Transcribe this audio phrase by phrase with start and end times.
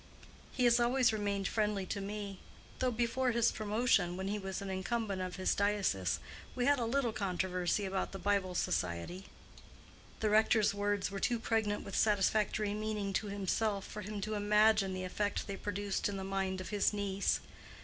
[0.51, 2.39] He has always remained friendly to me,
[2.79, 6.19] though before his promotion, when he was an incumbent of this diocese,
[6.55, 9.25] we had a little controversy about the Bible Society."
[10.19, 14.95] The rector's words were too pregnant with satisfactory meaning to himself for him to imagine
[14.95, 17.39] the effect they produced in the mind of his niece.